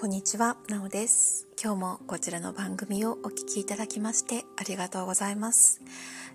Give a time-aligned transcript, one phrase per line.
[0.00, 1.48] こんにちは、なおです。
[1.60, 5.80] 今日もこちらの番組をお聴きいただきましてありがとうございます。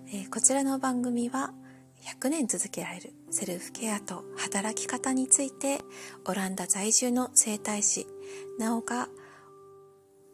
[0.08, 1.54] えー、こちらの番組は
[2.20, 5.80] 100年続けられるセルフケアと働き方について
[6.26, 8.06] オランダ在住の整体師、
[8.58, 9.08] なおが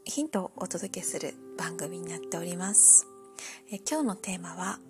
[0.04, 3.06] ヒントをお届けする番組になっております。
[3.70, 4.80] えー、今日のテーマは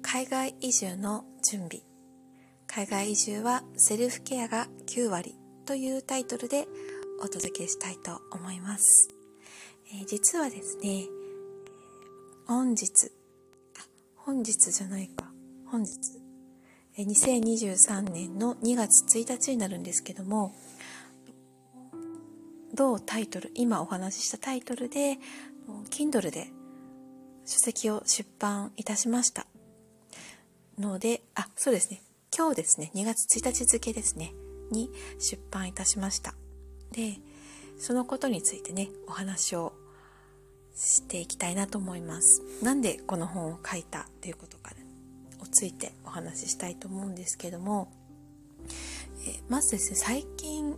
[0.00, 1.82] 海外移住の準備。
[2.66, 5.34] 海外移住はセルフケアが9割
[5.66, 6.66] というタイトルで
[7.20, 9.10] お届けしたいと思います。
[9.92, 11.06] えー、実はですね、
[12.46, 13.12] 本日、
[13.78, 15.30] あ、本日じゃないか、
[15.66, 15.90] 本日、
[16.96, 20.54] え、2023年の2月1日になるんですけども、
[22.74, 25.18] 同タイトル、今お話ししたタイトルで、
[25.90, 26.48] Kindle で
[27.44, 29.46] 書籍を出版いたしました。
[30.78, 32.00] ので、あ、そうですね。
[32.36, 34.32] 今日ですね、2月1日付ですね、
[34.70, 36.34] に出版いたしました。
[36.92, 37.18] で
[37.78, 39.72] そのことについてねお話を
[40.74, 42.42] していきたいなと思います。
[42.62, 44.76] なんでこの本を書いたということから
[45.42, 47.90] をついてお話ししたいと思うんですけども
[49.26, 50.76] えまずですね最近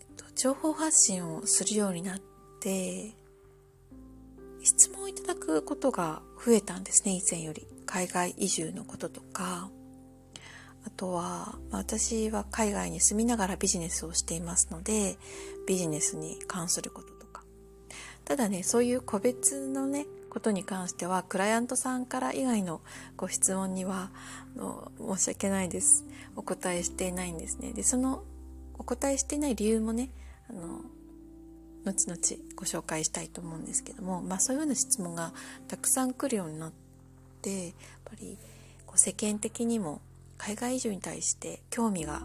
[0.00, 2.20] えっと情報発信をするようになっ
[2.60, 3.14] て
[4.62, 7.66] 質問をいただくことが増えたんですね以前より。
[7.86, 9.68] 海外移住のこととか。
[10.86, 15.18] あとは、私は海外に住みながらビジネスをしていますので、
[15.66, 17.42] ビジネスに関することとか。
[18.24, 22.80] ただね、そういう個別のね、ことに関しては、クライアントさんから以外の
[23.16, 24.10] ご質問には、
[24.98, 26.04] 申し訳ないです。
[26.36, 27.72] お答えしていないんですね。
[27.72, 28.22] で、その、
[28.78, 30.10] お答えしていない理由もね、
[30.48, 30.80] あの、
[31.84, 32.20] 後々
[32.56, 35.32] ご紹介したいと思うんですけども、まあそういうような質問が
[35.68, 36.72] たくさん来るようになっ
[37.42, 38.38] て、やっぱり
[38.86, 40.00] こう世間的にも
[40.40, 42.22] 海外移住に対して興味が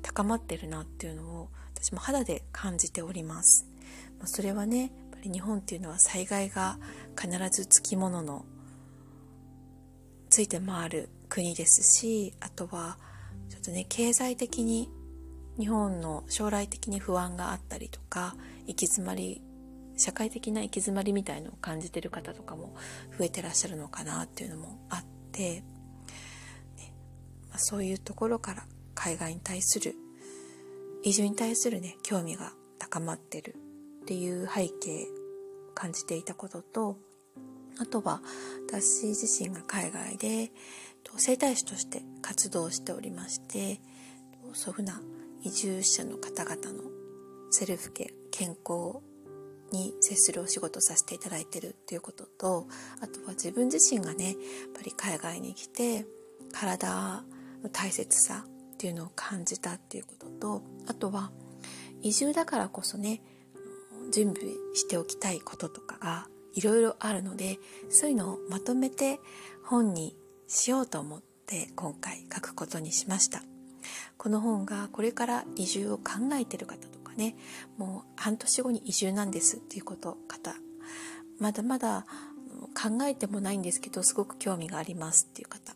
[0.00, 3.66] 高まってるなっていうのを私も肌で感じております。
[4.20, 6.78] ま、それはね、やっぱり日本っていうのは災害が
[7.20, 8.44] 必ずつきものの
[10.30, 12.98] ついて回る国ですし、あとは
[13.48, 14.88] ちょっとね、経済的に
[15.58, 18.36] 日本の将来的に不安があったりとか、
[18.68, 19.42] 行き詰まり、
[19.96, 22.76] 社会的な行き詰まりみたいのを感じてる方とかも
[23.18, 25.64] 増えてらっしゃるのかなっていうのもあって、
[27.58, 29.94] そういうところから海外に対する
[31.02, 33.56] 移住に対するね興味が高まってる
[34.02, 35.06] っていう背景
[35.74, 36.96] 感じていたことと
[37.78, 38.20] あとは
[38.68, 40.50] 私自身が海外で
[41.18, 43.80] 整体師として活動しておりまして
[44.54, 45.00] そういうふうな
[45.42, 46.90] 移住者の方々の
[47.50, 49.00] セルフケ健康
[49.72, 52.66] に接するお仕事をさせていただいてるっていうことと
[53.00, 54.34] あとは自分自身がねやっ
[54.74, 56.06] ぱり海外に来て
[56.52, 57.24] 体
[57.68, 61.30] 大切さっていうのを感じたっていうこととあとは
[62.02, 63.22] 移住だからこそね
[64.12, 67.58] 準備しておきたいこととかがいろいろあるので
[67.90, 69.20] そういうのをまとめて
[69.64, 70.16] 本に
[70.46, 73.42] しようと思って今回書くことにしました。
[74.16, 77.36] この本がこれから移住を考えてる方とかね
[77.76, 80.56] もう半年後に移住なんですっていうこと方
[81.38, 82.06] まだまだ
[82.74, 85.75] 考えてもないんですけどすごく興味がありますっていう方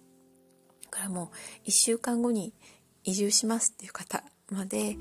[0.90, 1.30] からも
[1.64, 2.52] う1週間後に
[3.04, 4.96] 移住しますっていう方まで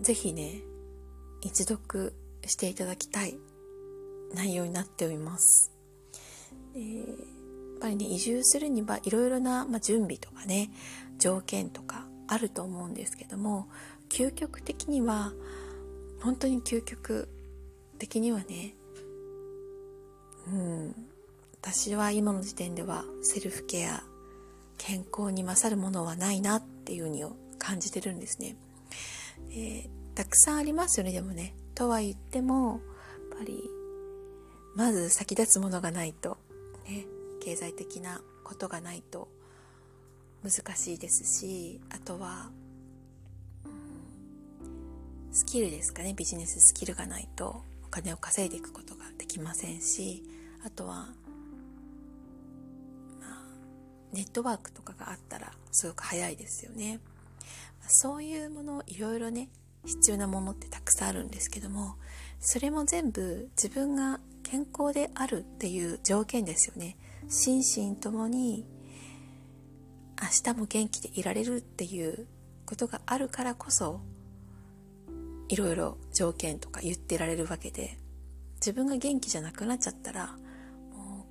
[0.00, 0.62] 是非ね
[1.42, 2.14] 一読
[2.46, 3.36] していただきたい
[4.34, 5.72] 内容になっております。
[6.74, 10.70] でやっぱりね移住するにはいろいろな、まあ、準備とかね
[11.18, 13.68] 条件とかあると思うんですけども
[14.08, 15.32] 究極的には
[16.22, 17.28] 本当に究極
[17.98, 18.74] 的にはね
[20.48, 21.06] うん
[21.60, 24.02] 私は今の時点ではセルフケア
[24.78, 27.24] 健康に勝るものはないなっていうふうに
[27.58, 28.56] 感じてるんですね。
[29.50, 31.54] えー、たくさんありますよね、でもね。
[31.74, 32.80] とは言っても、
[33.30, 33.62] やっぱり、
[34.74, 36.38] まず先立つものがないと、
[36.88, 37.06] ね、
[37.40, 39.28] 経済的なことがないと
[40.42, 42.50] 難しいですし、あとは、
[45.32, 50.22] スキルですかね、ビジネススキルがないとお金を稼いでいくことができませんし、
[50.64, 51.08] あとは
[54.12, 57.00] ネットワークとかがあったらすごく早いですよね。
[57.88, 59.48] そういうものいろいろね
[59.84, 61.94] 必要なものってたくさんあるんですけども
[62.40, 66.96] それも全部自分が健康であるっていう条件ですよね
[67.28, 67.62] 心
[67.92, 68.66] 身ともに
[70.20, 72.26] 明日も元気でいられるっていう
[72.64, 74.00] ことがあるからこそ
[75.48, 77.98] いろいろ条件とか言ってられるわけで
[78.56, 80.36] 自分が元気じゃなくなっちゃったら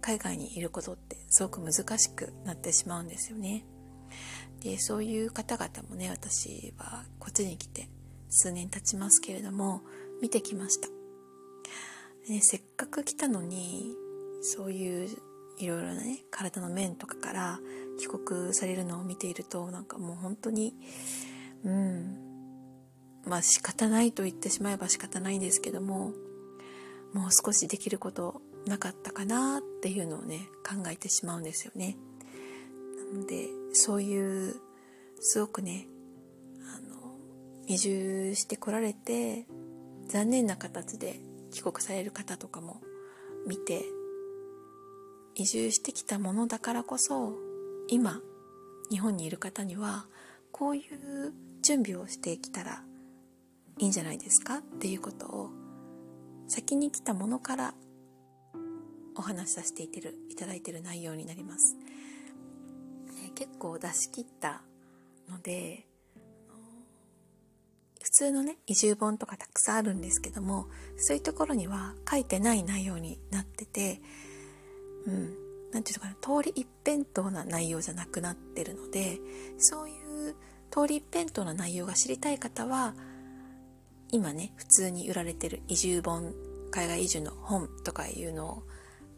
[0.06, 3.66] 海外にいることってすごく難しくなってしまうんですよね。
[4.62, 7.90] でそういう方々もね私はこっちに来て
[8.30, 9.81] 数年経ちますけれども
[10.22, 10.90] 見てきました、
[12.31, 13.96] ね、せっかく来たのに
[14.44, 15.10] そういう
[15.57, 17.60] いろいろなね体の面とかから
[17.98, 20.75] 帰国されるのを見ているとなんかもう本当に
[21.63, 22.18] うん
[23.25, 26.13] まあ仕方ないと言ってしまえば仕方ないんですけども
[27.12, 31.97] もう少しできることなかったかなっていうのをね考えてしまうんですよね。
[33.13, 34.56] なのでそういう
[35.19, 35.88] すごくね
[36.75, 37.15] あの
[37.67, 39.45] 移住してこられて
[40.07, 41.19] 残念な形で
[41.51, 42.81] 帰国される方とかも
[43.47, 43.83] 見て
[45.35, 47.33] 移住してきたものだからこそ
[47.88, 48.21] 今
[48.89, 50.06] 日本にいる方には
[50.51, 52.83] こういう準備をしてきたら
[53.77, 55.50] いいんじゃないですかっていうことを
[56.47, 57.73] 先に来たものから
[59.15, 61.75] お話しさせていてるいただいてる内容になります、
[63.35, 64.62] 結構出し切った
[65.29, 65.85] ので
[68.01, 74.00] 普通のね移住本とかたくさんあるんですけどもそういうところには書いてない内容になってて
[75.07, 79.19] うん何て言うのかな通り一辺倒な内容じゃなくなってるので
[79.57, 79.94] そうい
[80.29, 80.35] う
[80.69, 82.94] 通り一辺倒な内容が知りたい方は
[84.12, 86.33] 今ね普通に売られてる移住本
[86.71, 88.63] 海外移住の本とかいうのを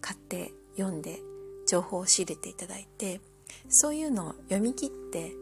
[0.02, 1.20] 買って読んで
[1.68, 3.22] 情報を仕入れていただいて
[3.70, 5.34] そういうのを読み切って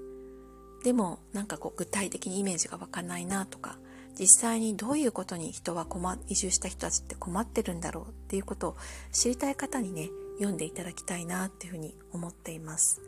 [0.84, 3.78] でもなんかこう具体的にイメージが湧かないなとか
[4.18, 8.78] 実際にどういうことに人は困移住した人たちって困ってるんだろうっていうことを
[9.12, 13.02] 知りたい方にね読んでいただきたいなっていうふうに思っています。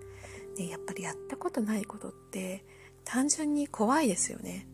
[0.58, 2.66] でやっぱりやったことないことって
[3.06, 4.68] 単純に怖いですよね。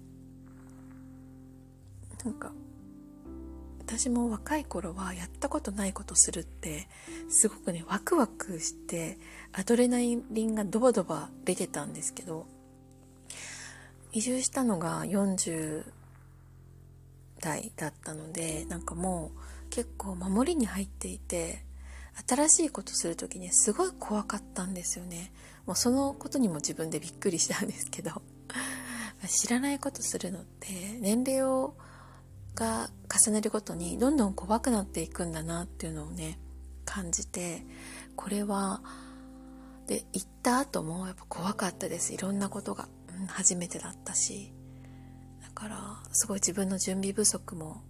[2.24, 2.54] なんか
[3.96, 6.88] 私も若い頃はやったことないことするって
[7.30, 9.20] すごくねワクワクして
[9.52, 12.48] アドレナリンがドバドバ出てたんですけど
[14.12, 15.86] 移住したのが40
[17.40, 21.64] 代だったのでなんかもう結構守りに入っていて
[22.28, 25.32] 新しいことする時にすごい怖かったんですよね。
[25.66, 28.24] もうそのことにも自分でびっくりしたんですけど
[29.28, 31.76] 知らないことするのって年齢を
[32.56, 32.90] が
[33.26, 36.40] 重ねるごとにどんどん怖くなっていくんだなっていうのをね
[36.86, 37.66] 感じて
[38.16, 38.82] これは
[39.88, 42.14] で行った後もやっぱ怖かったです。
[42.14, 42.88] いろんなことが、
[43.20, 44.54] うん、初めてだったし。
[45.42, 47.84] だからすごい自分の準備不足も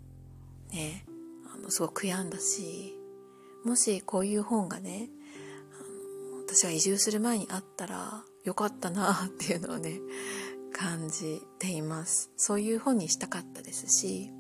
[0.72, 1.06] ね
[1.54, 2.94] あのすごく悔やんだし
[3.64, 5.10] もしこういう本がね
[6.46, 10.00] 私が移住する前にあったらよかったなっていうのをね
[10.74, 12.32] 感じています。
[12.36, 14.32] そういう本にしたかったですし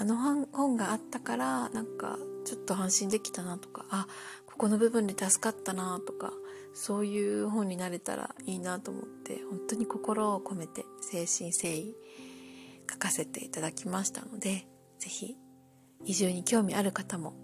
[0.00, 0.16] あの
[0.52, 4.06] 本があったからなんかちょっと安心できたなとかあ
[4.46, 6.32] ここの部分で助かったなとか
[6.72, 11.94] そういう本になれたらいいなと思って本当に心を込めて誠心誠意
[12.90, 14.66] 書かせていただきましたので
[15.00, 15.36] 是非
[16.04, 17.34] 移住に興味ある方も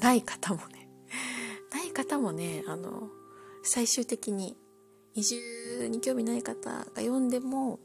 [0.00, 0.88] ない方もね
[1.72, 3.10] ない方もねあの
[3.62, 4.56] 最終的に
[5.14, 7.78] 移住に興味ない方が読んでも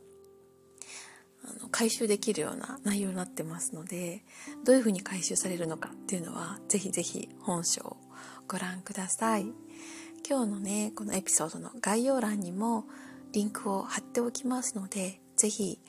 [1.47, 4.23] あの回収できるような内容になってますので
[4.65, 7.97] どういうふうに回収されるのかっていうのはぜひぜひ本書を
[8.47, 9.47] ご覧ください。
[10.27, 12.85] 今日のねこのエピソードの概要欄にも
[13.31, 15.79] リンクを貼っておきますのでぜひ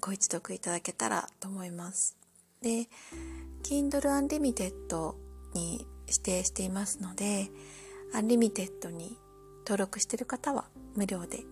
[0.00, 2.16] ご一読いただけたらと思います。
[2.62, 2.88] で
[3.62, 5.14] Kindle Unlimited
[5.54, 7.50] に指定していますので
[8.12, 9.18] Unlimited に
[9.60, 11.44] 登録してる方は無料で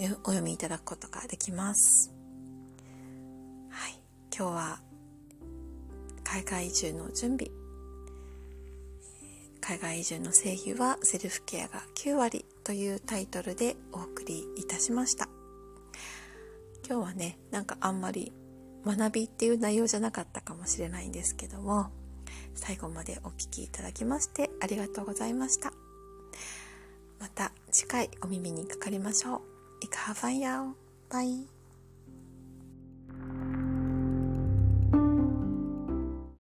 [0.00, 2.12] お読みいただくことができます。
[3.68, 4.00] はい、
[4.32, 4.80] 今日は
[6.22, 7.50] 海外移住の準備。
[9.60, 15.28] 海外移住の成否はセルフケアが9割というタイトルでお送りいたしました。
[16.88, 18.32] 今日はねなんかあんまり
[18.86, 21.90] 学びっていう内容じゃなかったかもしれないんですけども
[22.54, 25.72] 最後までお聴きいただきましてありがとうございました。
[27.18, 29.57] また次回お耳にかかりましょう。
[29.78, 30.68] Ik ga van jou.
[31.08, 31.57] Bye.